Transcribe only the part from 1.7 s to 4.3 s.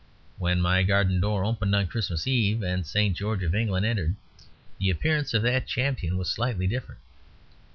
on Christmas Eve and St. George of England entered,